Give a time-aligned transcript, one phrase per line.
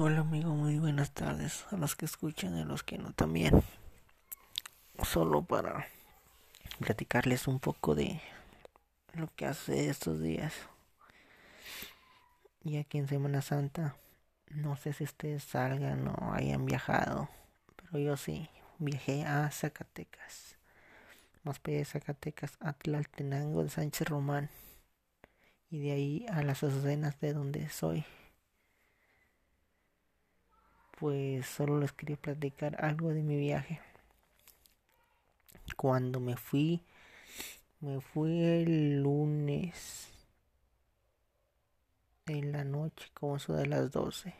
[0.00, 3.64] Hola amigo, muy buenas tardes a los que escuchan y a los que no también.
[5.02, 5.88] Solo para
[6.78, 8.20] platicarles un poco de
[9.14, 10.54] lo que hace estos días.
[12.62, 13.96] Y aquí en Semana Santa,
[14.50, 17.28] no sé si ustedes salgan o hayan viajado,
[17.74, 20.58] pero yo sí, viajé a Zacatecas.
[21.42, 24.48] Más allá de Zacatecas, a Tlaltenango de Sánchez Román.
[25.70, 28.04] Y de ahí a las Azucenas de donde soy
[30.98, 33.80] pues solo les quería platicar algo de mi viaje.
[35.76, 36.82] Cuando me fui,
[37.80, 40.08] me fui el lunes
[42.26, 44.34] en la noche, como eso de las 12.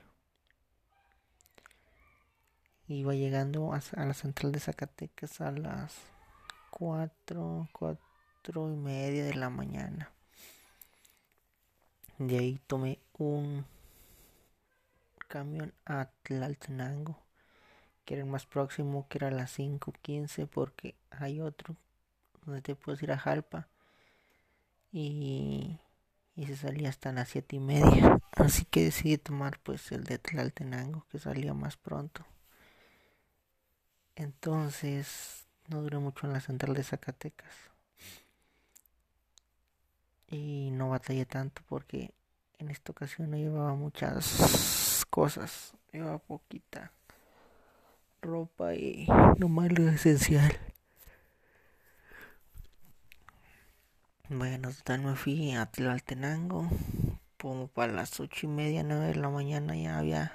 [2.88, 5.94] Iba llegando a, la central de Zacatecas a las
[6.70, 10.10] 4, 4 y media de la mañana.
[12.18, 13.64] De ahí tomé un
[15.28, 17.22] camión a Tlaltenango,
[18.04, 21.76] que era el más próximo, que era a las 5.15, porque hay otro
[22.44, 23.68] donde te puedes ir a Jalpa
[24.90, 25.78] y,
[26.34, 28.18] y se salía hasta las siete y media.
[28.32, 32.24] Así que decidí tomar pues el de Tlaltenango, que salía más pronto.
[34.16, 37.54] Entonces no duré mucho en la central de Zacatecas.
[40.30, 42.14] Y no batallé tanto porque
[42.58, 44.87] en esta ocasión no llevaba muchas
[45.18, 45.74] cosas.
[45.90, 46.92] Lleva poquita
[48.22, 50.56] ropa y lo malo esencial.
[54.28, 56.68] Bueno, total me fui a Tlaltenango.
[57.36, 60.32] Como para las ocho y media, nueve de la mañana ya había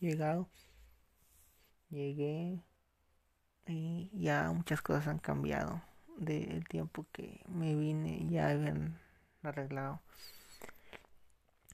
[0.00, 0.48] llegado.
[1.90, 2.62] Llegué
[3.66, 5.82] y ya muchas cosas han cambiado.
[6.16, 8.98] Del tiempo que me vine ya habían
[9.42, 10.00] arreglado.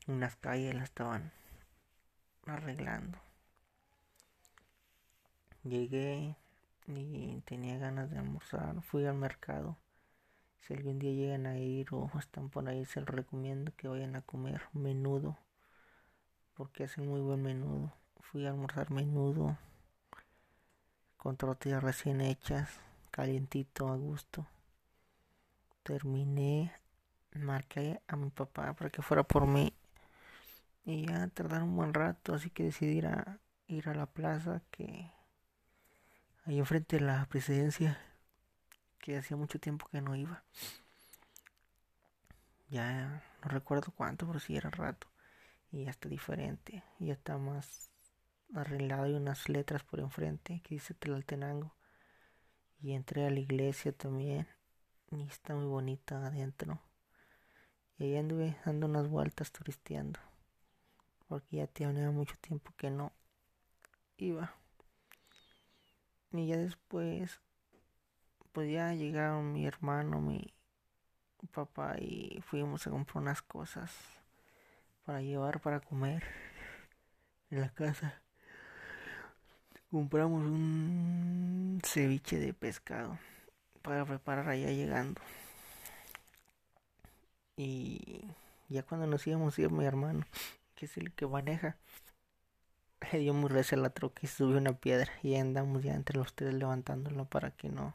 [0.09, 1.31] Unas calles las estaban
[2.47, 3.19] arreglando.
[5.65, 6.37] Llegué
[6.87, 8.81] y tenía ganas de almorzar.
[8.83, 9.77] Fui al mercado.
[10.61, 14.17] Si algún día llegan a ir o están por ahí, se los recomiendo que vayan
[14.17, 15.37] a comer menudo.
[16.55, 17.93] Porque hacen muy buen menudo.
[18.21, 19.57] Fui a almorzar menudo
[21.27, 22.71] con tortillas recién hechas,
[23.11, 24.47] calientito a gusto.
[25.83, 26.73] Terminé,
[27.35, 29.73] marqué a mi papá para que fuera por mí
[30.87, 34.63] y ya tardaron un buen rato, así que decidí ir a, ir a la plaza
[34.71, 35.11] que
[36.45, 37.99] ahí enfrente de la presidencia,
[39.01, 40.45] que hacía mucho tiempo que no iba.
[42.71, 45.09] Ya no recuerdo cuánto, pero sí era rato.
[45.73, 46.85] Y ya está diferente.
[47.01, 47.91] Ya está más
[48.55, 51.75] arreglado y unas letras por enfrente que dice Tlaltenango.
[52.81, 54.47] Y entré a la iglesia también.
[55.11, 56.81] Y está muy bonita adentro.
[57.99, 60.21] Y ahí anduve dando unas vueltas turisteando
[61.29, 63.13] porque ya tenía mucho tiempo que no
[64.17, 64.55] iba.
[66.33, 67.41] Y ya después,
[68.53, 70.53] pues ya llegaron mi hermano, mi
[71.53, 73.93] papá y fuimos a comprar unas cosas
[75.05, 76.25] para llevar para comer
[77.51, 78.21] en la casa.
[79.91, 83.19] Compramos un ceviche de pescado
[83.83, 85.21] para preparar allá llegando.
[87.57, 88.29] Y
[88.69, 90.27] ya cuando nos íbamos a ir mi hermano
[90.77, 91.77] que es el que maneja.
[93.13, 96.35] Le dio muy recia la troca y subió una piedra y andamos ya entre los
[96.35, 97.95] tres levantándolo para que no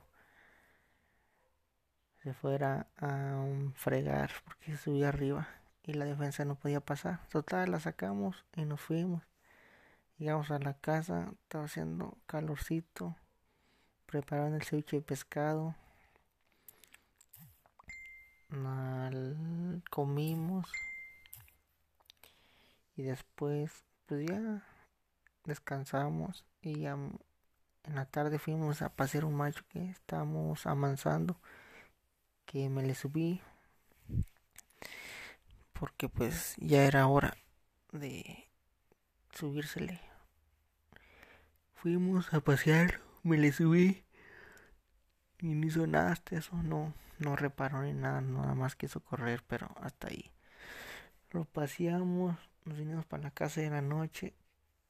[2.23, 3.43] se fuera a
[3.73, 5.47] fregar porque subió arriba
[5.83, 7.25] y la defensa no podía pasar.
[7.29, 9.23] Total, la sacamos y nos fuimos.
[10.17, 13.15] Llegamos a la casa, estaba haciendo calorcito,
[14.05, 15.75] prepararon el ceviche de pescado,
[19.89, 20.71] comimos
[23.01, 24.63] y después pues ya
[25.45, 31.35] descansamos y ya en la tarde fuimos a pasear un macho que estábamos amansando
[32.45, 33.41] que me le subí
[35.73, 37.35] porque pues ya era hora
[37.91, 38.47] de
[39.34, 39.99] subírsele.
[41.73, 44.03] Fuimos a pasear me le subí
[45.40, 49.43] y no hizo nada hasta eso no no reparó ni nada nada más quiso correr
[49.47, 50.31] pero hasta ahí.
[51.31, 54.34] Lo paseamos nos vinimos para la casa de la noche,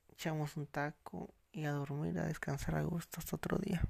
[0.10, 3.82] echamos un taco y a dormir, a descansar a gusto hasta otro día.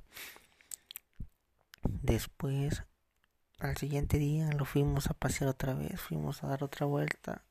[1.84, 2.84] Después,
[3.60, 7.44] al siguiente día, lo fuimos a pasear otra vez, fuimos a dar otra vuelta.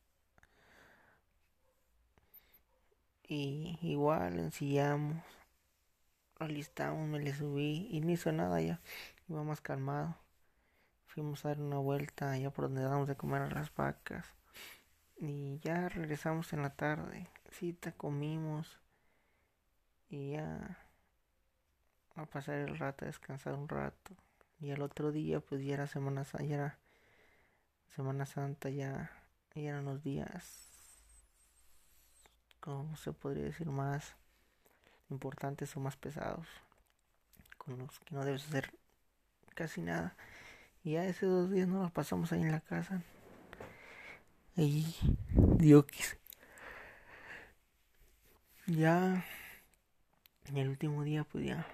[3.29, 5.23] Y igual ensillamos,
[6.39, 6.47] lo
[6.97, 8.81] me le subí y no hizo nada ya,
[9.29, 10.17] iba más calmado.
[11.07, 14.40] Fuimos a dar una vuelta allá por donde damos de comer a las vacas
[15.21, 17.29] y ya regresamos en la tarde.
[17.51, 18.81] cita, comimos
[20.09, 20.79] y ya
[22.17, 24.17] a pasar el rato, a descansar un rato.
[24.61, 26.79] Y el otro día, pues ya era Semana Santa, ya era
[27.89, 29.11] Semana Santa, ya,
[29.55, 30.69] ya eran los días,
[32.61, 34.15] como se podría decir, más
[35.11, 36.47] importantes o más pesados,
[37.59, 38.73] con los que no debes hacer
[39.55, 40.17] casi nada.
[40.83, 43.03] Y ya esos dos días no los pasamos ahí en la casa.
[44.57, 44.95] Y
[45.33, 46.19] Diokis.
[48.67, 49.25] Ya
[50.47, 51.67] en el último día, pues ya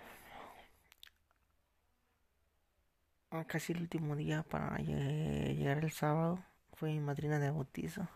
[3.45, 6.43] casi el último día para llegar el sábado
[6.73, 8.09] fue mi madrina de bautizo.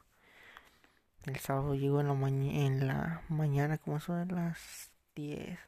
[1.25, 5.59] El sábado llegó en la, en la mañana, como son las 10.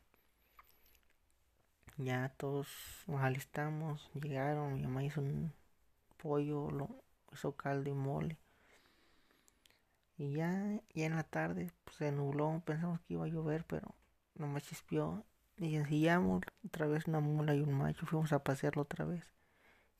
[1.98, 2.68] Ya todos
[3.06, 5.52] nos alistamos, llegaron, mi mamá hizo un
[6.16, 6.88] pollo, lo
[7.32, 8.38] hizo caldo y mole.
[10.22, 13.96] Y ya, ya en la tarde pues, se nubló, pensamos que iba a llover, pero
[14.36, 15.24] no me chispió.
[15.56, 19.24] Y ensillamos otra vez una mula y un macho, fuimos a pasearlo otra vez.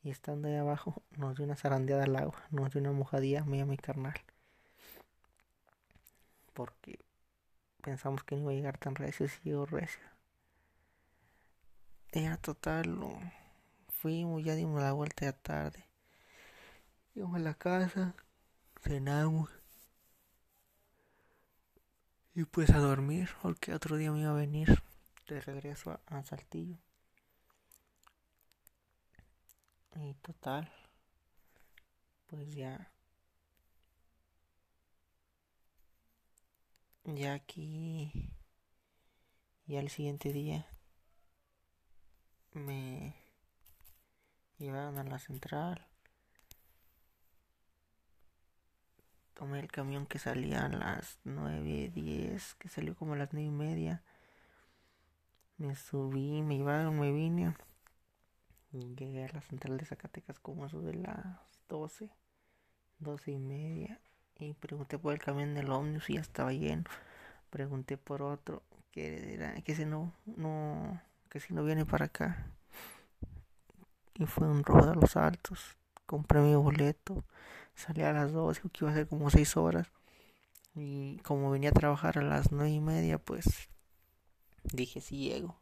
[0.05, 3.65] Y estando ahí abajo, nos dio una zarandeada al agua, nos dio una mojadilla me
[3.65, 4.15] mi carnal.
[6.53, 7.01] Porque
[7.83, 10.05] pensamos que no iba a llegar tan recio si llegó recio.
[12.13, 13.19] Era total, lo
[13.89, 15.85] fuimos, ya dimos la vuelta ya tarde.
[17.13, 18.15] Fuimos a la casa,
[18.83, 19.62] cenamos.
[22.35, 24.83] Y pues a dormir, porque otro día me iba a venir
[25.29, 26.79] de regreso a Saltillo.
[29.95, 30.73] Y total,
[32.27, 32.91] pues ya,
[37.05, 38.11] ya aquí,
[39.67, 40.67] ya el siguiente día
[42.55, 43.15] me
[44.59, 45.92] llevaron a la central.
[49.43, 53.49] Tomé el camión que salía a las nueve, diez, que salió como a las nueve
[53.49, 54.01] y media.
[55.57, 57.57] Me subí, me llevaron, me vine.
[58.71, 61.27] Llegué a la central de Zacatecas como eso de las
[61.69, 62.09] 12,
[63.01, 64.01] 12 y media.
[64.39, 66.85] Y pregunté por el camión del ómnibus y ya estaba lleno.
[67.51, 68.63] Pregunté por otro
[68.93, 72.47] que era que si no, no, que si no viene para acá.
[74.15, 75.77] Y fue un robo de los altos.
[76.07, 77.25] Compré mi boleto.
[77.85, 79.89] Salí a las 12, que iba a ser como 6 horas.
[80.77, 83.69] Y como venía a trabajar a las 9 y media, pues
[84.63, 85.61] dije si llego.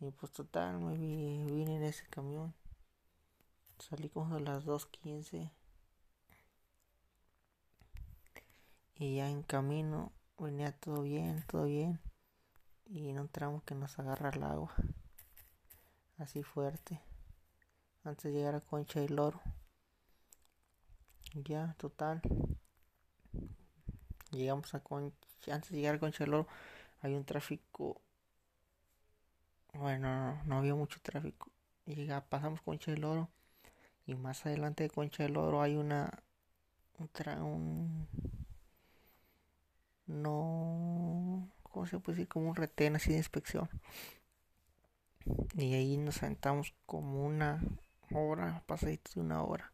[0.00, 2.54] Y pues total, me vine en ese camión.
[3.78, 5.50] Salí como a las 2.15.
[8.94, 12.00] Y ya en camino venía todo bien, todo bien.
[12.86, 14.74] Y en un tramo que nos agarra el agua.
[16.16, 17.02] Así fuerte.
[18.02, 19.42] Antes de llegar a Concha y Loro.
[21.34, 22.20] Ya, total.
[24.30, 25.16] Llegamos a Concha.
[25.50, 26.46] Antes de llegar a Concha y Loro
[27.02, 28.00] hay un tráfico
[29.74, 31.50] bueno, no, había mucho tráfico.
[31.86, 33.28] Llega, pasamos Concha del Oro
[34.06, 36.22] y más adelante de Concha del Oro hay una
[36.98, 38.06] otra un
[40.06, 43.68] no cómo se puede decir como un retén así de inspección
[45.54, 47.62] y ahí nos sentamos como una
[48.12, 49.71] hora pasadito de una hora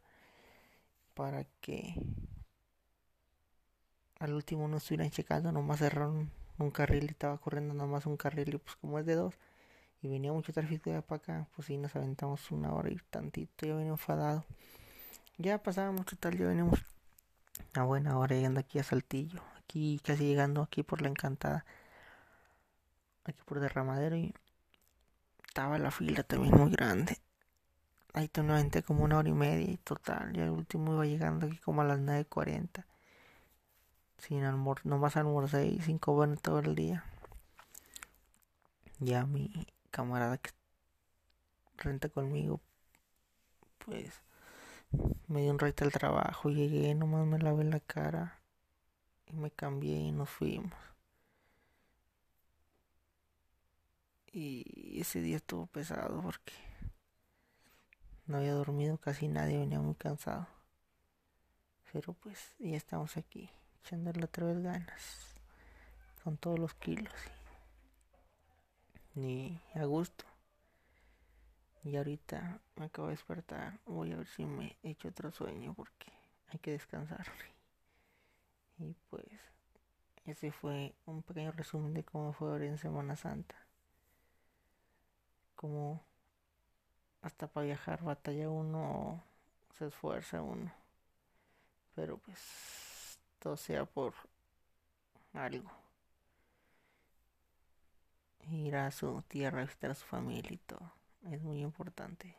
[1.19, 1.95] para que
[4.21, 8.55] al último no estuvieran checando nomás cerraron un carril y estaba corriendo nomás un carril
[8.55, 9.35] y pues como es de dos
[10.01, 13.65] y venía mucho tráfico de para acá, pues sí nos aventamos una hora y tantito,
[13.65, 14.45] ya venía enfadado.
[15.37, 16.79] Ya pasábamos total, ya venimos
[17.73, 21.65] a buena hora llegando aquí a Saltillo, aquí casi llegando aquí por la encantada,
[23.25, 24.33] aquí por derramadero y
[25.45, 27.17] estaba la fila también muy grande.
[28.13, 31.57] Ahí te como una hora y media y total, ya el último iba llegando aquí
[31.57, 32.85] como a las 9.40.
[34.17, 37.05] Sin almor, nomás almorcé y sin comer todo el día.
[38.99, 40.51] Ya mi camarada que
[41.77, 42.59] renta conmigo,
[43.85, 44.21] pues
[45.27, 48.39] me dio un reto al trabajo, llegué, nomás me lavé la cara
[49.27, 50.73] y me cambié y nos fuimos.
[54.31, 56.53] Y ese día estuvo pesado porque
[58.29, 60.47] no había dormido casi nadie, venía muy cansado.
[61.91, 63.49] Pero pues ya estamos aquí,
[63.81, 65.35] echándole otra vez ganas,
[66.23, 67.13] con todos los kilos
[69.15, 70.25] ni a gusto.
[71.83, 73.79] Y ahorita me acabo de despertar.
[73.85, 76.11] Voy a ver si me echo otro sueño porque
[76.49, 77.25] hay que descansar.
[78.77, 79.25] Y pues
[80.25, 83.55] ese fue un pequeño resumen de cómo fue ahora en Semana Santa.
[85.55, 86.08] Como
[87.21, 89.23] hasta para viajar batalla uno,
[89.77, 90.71] se esfuerza uno.
[91.95, 94.13] Pero pues todo sea por
[95.33, 95.69] algo.
[98.51, 100.91] Ir a su tierra, visitar a su familia y todo.
[101.29, 102.35] Es muy importante.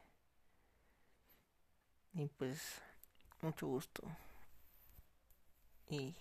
[2.15, 2.81] Y pues,
[3.43, 4.03] mucho gusto.
[5.89, 6.17] Y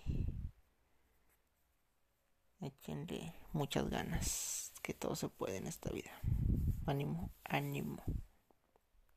[2.60, 6.12] échenle muchas ganas, que todo se puede en esta vida.
[6.86, 8.02] Ánimo, ánimo.